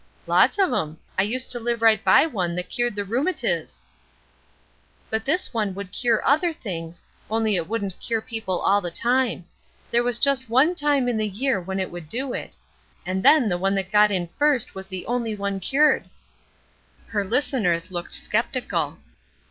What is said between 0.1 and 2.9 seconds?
"Lots of 'em. I used to live right by one that